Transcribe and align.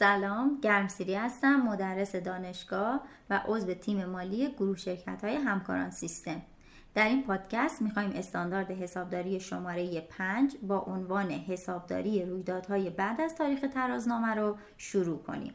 سلام 0.00 0.58
گرمسیری 0.62 1.14
هستم 1.14 1.56
مدرس 1.56 2.16
دانشگاه 2.16 3.00
و 3.30 3.40
عضو 3.46 3.74
تیم 3.74 4.04
مالی 4.04 4.48
گروه 4.48 4.76
شرکت 4.76 5.24
های 5.24 5.34
همکاران 5.34 5.90
سیستم. 5.90 6.42
در 6.94 7.08
این 7.08 7.22
پادکست 7.22 7.82
می‌خوایم 7.82 8.10
استاندارد 8.10 8.70
حسابداری 8.70 9.40
شماره 9.40 10.00
5 10.00 10.56
با 10.62 10.78
عنوان 10.78 11.30
حسابداری 11.30 12.24
رویدادهای 12.24 12.90
بعد 12.90 13.20
از 13.20 13.34
تاریخ 13.34 13.60
ترازنامه 13.74 14.34
رو 14.34 14.56
شروع 14.76 15.22
کنیم. 15.22 15.54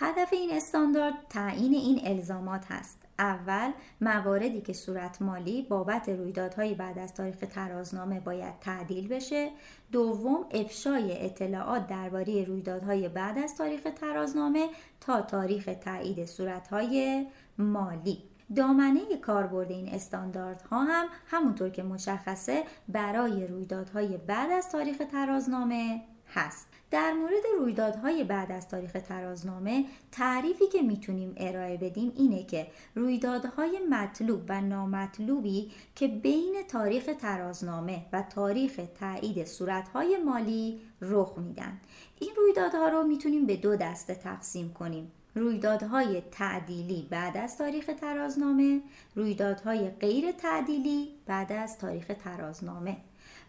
هدف 0.00 0.32
این 0.32 0.50
استاندارد 0.52 1.14
تعیین 1.28 1.74
این 1.74 2.00
الزامات 2.04 2.64
هست. 2.72 3.02
اول 3.18 3.70
مواردی 4.00 4.60
که 4.60 4.72
صورت 4.72 5.22
مالی 5.22 5.62
بابت 5.62 6.08
رویدادهای 6.08 6.74
بعد 6.74 6.98
از 6.98 7.14
تاریخ 7.14 7.36
ترازنامه 7.36 8.20
باید 8.20 8.58
تعدیل 8.60 9.08
بشه. 9.08 9.50
دوم 9.92 10.46
افشای 10.50 11.26
اطلاعات 11.26 11.86
درباره 11.86 12.44
رویدادهای 12.44 13.08
بعد 13.08 13.38
از 13.38 13.56
تاریخ 13.56 13.80
ترازنامه 14.00 14.68
تا 15.00 15.22
تاریخ 15.22 15.70
تایید 15.84 16.24
صورتهای 16.24 17.26
مالی. 17.58 18.22
دامنه 18.56 19.16
کاربرد 19.16 19.70
این 19.70 19.88
استانداردها 19.88 20.82
هم 20.82 21.06
همونطور 21.26 21.70
که 21.70 21.82
مشخصه 21.82 22.64
برای 22.88 23.46
رویدادهای 23.46 24.16
بعد 24.16 24.50
از 24.50 24.70
تاریخ 24.70 25.02
ترازنامه 25.12 26.02
هست. 26.34 26.66
در 26.90 27.12
مورد 27.12 27.42
رویدادهای 27.58 28.24
بعد 28.24 28.52
از 28.52 28.68
تاریخ 28.68 28.92
ترازنامه 29.08 29.84
تعریفی 30.12 30.66
که 30.66 30.82
می‌تونیم 30.82 31.34
ارائه 31.36 31.76
بدیم 31.76 32.12
اینه 32.16 32.44
که 32.44 32.66
رویدادهای 32.94 33.78
مطلوب 33.90 34.42
و 34.48 34.60
نامطلوبی 34.60 35.70
که 35.94 36.08
بین 36.08 36.54
تاریخ 36.68 37.10
ترازنامه 37.20 38.06
و 38.12 38.22
تاریخ 38.22 38.80
تایید 39.00 39.46
صورتهای 39.46 40.16
مالی 40.16 40.80
رخ 41.00 41.38
میدن. 41.38 41.80
این 42.20 42.30
رویدادها 42.36 42.88
رو 42.88 43.02
می‌تونیم 43.02 43.46
به 43.46 43.56
دو 43.56 43.76
دسته 43.76 44.14
تقسیم 44.14 44.72
کنیم. 44.72 45.12
رویدادهای 45.38 46.22
تعدیلی 46.30 47.08
بعد 47.10 47.36
از 47.36 47.56
تاریخ 47.58 47.90
ترازنامه 48.00 48.80
رویدادهای 49.14 49.90
غیر 49.90 50.32
تعدیلی 50.32 51.08
بعد 51.26 51.52
از 51.52 51.78
تاریخ 51.78 52.06
ترازنامه. 52.24 52.96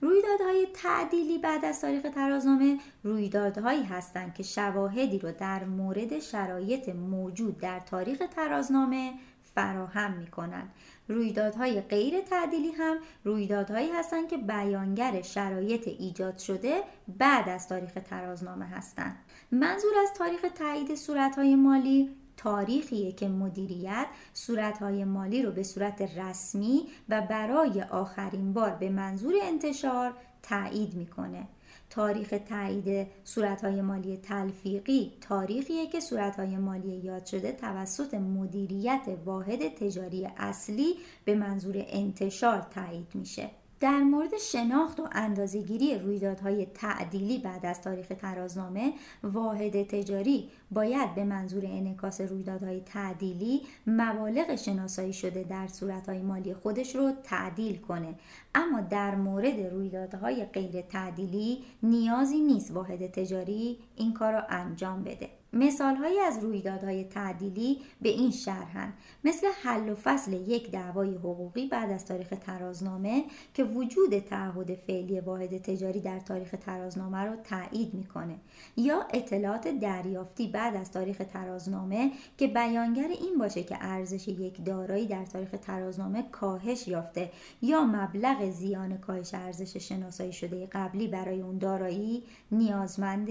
رویدادهای 0.00 0.66
تعدیلی 0.74 1.38
بعد 1.38 1.64
از 1.64 1.80
تاریخ 1.80 2.02
ترازنامه 2.02 2.78
رویدادهایی 3.02 3.82
هستند 3.82 4.34
که 4.34 4.42
شواهدی 4.42 5.18
رو 5.18 5.32
در 5.32 5.64
مورد 5.64 6.18
شرایط 6.18 6.88
موجود 6.88 7.58
در 7.58 7.80
تاریخ 7.80 8.22
ترازنامه 8.36 9.12
فراهم 9.58 10.12
می 10.12 10.26
کنند. 10.26 10.72
رویدادهای 11.08 11.80
غیر 11.80 12.20
تعدیلی 12.20 12.70
هم 12.70 12.96
رویدادهایی 13.24 13.90
هستند 13.90 14.28
که 14.28 14.36
بیانگر 14.36 15.22
شرایط 15.22 15.88
ایجاد 15.88 16.38
شده 16.38 16.82
بعد 17.18 17.48
از 17.48 17.68
تاریخ 17.68 17.92
ترازنامه 18.10 18.64
هستند. 18.64 19.16
منظور 19.52 19.92
از 20.02 20.12
تاریخ 20.18 20.40
تایید 20.54 20.94
صورتهای 20.94 21.54
مالی 21.54 22.16
تاریخیه 22.36 23.12
که 23.12 23.28
مدیریت 23.28 24.06
صورتهای 24.32 25.04
مالی 25.04 25.42
رو 25.42 25.52
به 25.52 25.62
صورت 25.62 26.18
رسمی 26.18 26.86
و 27.08 27.20
برای 27.20 27.82
آخرین 27.82 28.52
بار 28.52 28.70
به 28.70 28.90
منظور 28.90 29.34
انتشار 29.42 30.14
تایید 30.42 30.94
می‌کنه 30.94 31.48
تاریخ 31.90 32.34
تایید 32.48 33.06
صورتهای 33.24 33.80
مالی 33.80 34.16
تلفیقی 34.16 35.12
تاریخیه 35.20 35.86
که 35.86 36.00
صورتهای 36.00 36.56
مالی 36.56 36.96
یاد 36.96 37.26
شده 37.26 37.52
توسط 37.52 38.14
مدیریت 38.14 39.02
واحد 39.24 39.68
تجاری 39.68 40.28
اصلی 40.36 40.94
به 41.24 41.34
منظور 41.34 41.84
انتشار 41.88 42.66
تایید 42.74 43.08
میشه. 43.14 43.50
در 43.80 44.02
مورد 44.02 44.38
شناخت 44.38 45.00
و 45.00 45.08
اندازهگیری 45.12 45.98
رویدادهای 45.98 46.66
تعدیلی 46.66 47.38
بعد 47.38 47.66
از 47.66 47.82
تاریخ 47.82 48.08
ترازنامه 48.08 48.92
واحد 49.22 49.82
تجاری 49.82 50.48
باید 50.70 51.14
به 51.14 51.24
منظور 51.24 51.66
انعکاس 51.66 52.20
رویدادهای 52.20 52.80
تعدیلی 52.80 53.62
مبالغ 53.86 54.56
شناسایی 54.56 55.12
شده 55.12 55.42
در 55.42 55.66
صورتهای 55.66 56.22
مالی 56.22 56.54
خودش 56.54 56.96
رو 56.96 57.12
تعدیل 57.24 57.76
کنه. 57.76 58.14
اما 58.54 58.80
در 58.80 59.14
مورد 59.14 59.60
رویدادهای 59.60 60.44
غیر 60.44 60.80
تعدیلی 60.80 61.64
نیازی 61.82 62.40
نیست 62.40 62.70
واحد 62.70 63.06
تجاری 63.06 63.78
این 63.96 64.12
کار 64.12 64.32
رو 64.32 64.42
انجام 64.48 65.04
بده. 65.04 65.28
مثالهایی 65.52 66.20
از 66.20 66.38
رویدادهای 66.44 67.04
تعدیلی 67.04 67.80
به 68.02 68.08
این 68.08 68.30
شرحن 68.30 68.92
مثل 69.24 69.46
حل 69.62 69.88
و 69.88 69.94
فصل 69.94 70.32
یک 70.32 70.70
دعوای 70.70 71.14
حقوقی 71.14 71.66
بعد 71.66 71.90
از 71.90 72.06
تاریخ 72.06 72.34
ترازنامه 72.40 73.24
که 73.54 73.64
وجود 73.64 74.18
تعهد 74.18 74.74
فعلی 74.74 75.20
واحد 75.20 75.62
تجاری 75.62 76.00
در 76.00 76.20
تاریخ 76.20 76.54
ترازنامه 76.60 77.18
رو 77.18 77.36
تایید 77.36 77.94
می‌کنه 77.94 78.34
یا 78.76 79.06
اطلاعات 79.12 79.68
دریافتی 79.68 80.46
بعد 80.46 80.76
از 80.76 80.92
تاریخ 80.92 81.22
ترازنامه 81.32 82.12
که 82.38 82.46
بیانگر 82.46 83.08
این 83.08 83.38
باشه 83.38 83.62
که 83.62 83.76
ارزش 83.80 84.28
یک 84.28 84.64
دارایی 84.64 85.06
در 85.06 85.24
تاریخ 85.24 85.50
ترازنامه 85.62 86.22
کاهش 86.32 86.88
یافته 86.88 87.30
یا 87.62 87.84
مبلغ 87.84 88.50
زیان 88.50 88.98
کاهش 88.98 89.34
ارزش 89.34 89.76
شناسایی 89.76 90.32
شده 90.32 90.68
قبلی 90.72 91.08
برای 91.08 91.40
اون 91.40 91.58
دارایی 91.58 92.22
نیازمند 92.52 93.28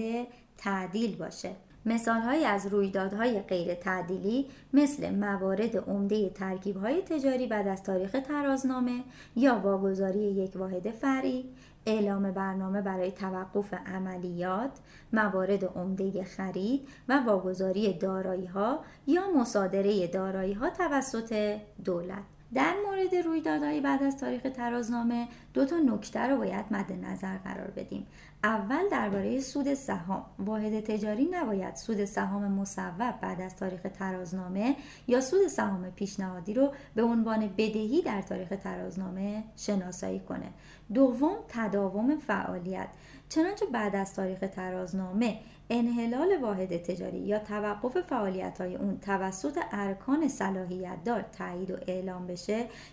تعدیل 0.56 1.16
باشه. 1.16 1.67
مثال 1.86 2.44
از 2.46 2.66
رویدادهای 2.66 3.40
غیر 3.40 3.74
تعدیلی 3.74 4.46
مثل 4.72 5.14
موارد 5.14 5.76
عمده 5.76 6.30
ترکیب 6.30 7.00
تجاری 7.00 7.46
بعد 7.46 7.68
از 7.68 7.82
تاریخ 7.82 8.16
ترازنامه 8.28 9.04
یا 9.36 9.58
واگذاری 9.58 10.18
یک 10.18 10.56
واحد 10.56 10.90
فرعی 10.90 11.44
اعلام 11.86 12.30
برنامه 12.32 12.82
برای 12.82 13.12
توقف 13.12 13.74
عملیات، 13.74 14.70
موارد 15.12 15.64
عمده 15.64 16.24
خرید 16.24 16.88
و 17.08 17.20
واگذاری 17.26 17.92
دارایی 17.92 18.46
ها 18.46 18.84
یا 19.06 19.30
مصادره 19.36 20.06
دارایی 20.06 20.52
ها 20.52 20.70
توسط 20.70 21.58
دولت. 21.84 22.37
در 22.54 22.74
مورد 22.86 23.14
رویدادهای 23.14 23.80
بعد 23.80 24.02
از 24.02 24.16
تاریخ 24.16 24.42
ترازنامه 24.42 25.28
دو 25.54 25.64
تا 25.64 25.76
نکته 25.76 26.20
رو 26.20 26.36
باید 26.36 26.64
مد 26.70 26.92
نظر 26.92 27.36
قرار 27.36 27.70
بدیم. 27.70 28.06
اول 28.44 28.88
درباره 28.90 29.40
سود 29.40 29.74
سهام. 29.74 30.24
واحد 30.38 30.80
تجاری 30.80 31.28
نباید 31.30 31.74
سود 31.74 32.04
سهام 32.04 32.52
مصوب 32.52 33.14
بعد 33.20 33.40
از 33.40 33.56
تاریخ 33.56 33.80
ترازنامه 33.98 34.76
یا 35.06 35.20
سود 35.20 35.48
سهام 35.48 35.90
پیشنهادی 35.90 36.54
رو 36.54 36.72
به 36.94 37.02
عنوان 37.02 37.46
بدهی 37.46 38.02
در 38.02 38.22
تاریخ 38.22 38.48
ترازنامه 38.48 39.44
شناسایی 39.56 40.20
کنه. 40.20 40.48
دوم 40.94 41.36
تداوم 41.48 42.16
فعالیت. 42.16 42.88
چنانچه 43.28 43.66
بعد 43.66 43.96
از 43.96 44.14
تاریخ 44.14 44.38
ترازنامه 44.40 45.38
انحلال 45.70 46.28
واحد 46.42 46.76
تجاری 46.76 47.18
یا 47.18 47.38
توقف 47.38 48.00
فعالیت 48.00 48.60
های 48.60 48.76
اون 48.76 48.98
توسط 48.98 49.58
ارکان 49.72 50.28
صلاحیت 50.28 51.04
دار 51.04 51.22
تایید 51.22 51.70
و 51.70 51.76
اعلام 51.86 52.26
بشه. 52.26 52.37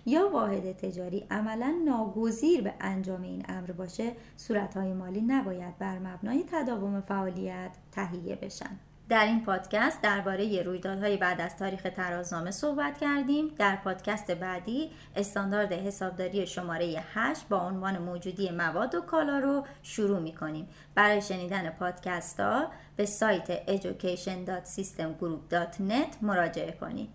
یا 0.05 0.29
واحد 0.29 0.71
تجاری 0.71 1.25
عملا 1.31 1.75
ناگزیر 1.85 2.61
به 2.61 2.73
انجام 2.81 3.21
این 3.21 3.45
امر 3.49 3.71
باشه 3.71 4.11
صورت 4.37 4.77
های 4.77 4.93
مالی 4.93 5.21
نباید 5.21 5.77
بر 5.77 5.99
مبنای 5.99 6.43
تداوم 6.51 7.01
فعالیت 7.01 7.71
تهیه 7.91 8.35
بشن. 8.35 8.79
در 9.09 9.25
این 9.25 9.43
پادکست 9.43 10.01
درباره 10.01 10.61
رویدادهای 10.61 11.17
بعد 11.17 11.41
از 11.41 11.57
تاریخ 11.57 11.87
ترازنامه 11.95 12.51
صحبت 12.51 12.97
کردیم. 12.97 13.47
در 13.57 13.75
پادکست 13.75 14.31
بعدی 14.31 14.91
استاندارد 15.15 15.73
حسابداری 15.73 16.47
شماره 16.47 17.03
8 17.13 17.47
با 17.47 17.57
عنوان 17.57 17.97
موجودی 17.97 18.51
مواد 18.51 18.95
و 18.95 19.01
کالا 19.01 19.39
رو 19.39 19.65
شروع 19.83 20.19
می 20.19 20.33
کنیم 20.33 20.67
برای 20.95 21.21
شنیدن 21.21 21.69
پادکست 21.69 22.39
ها 22.39 22.67
به 22.95 23.05
سایت 23.05 23.65
education.systemgroup.net 23.65 26.15
مراجعه 26.21 26.71
کنید. 26.71 27.09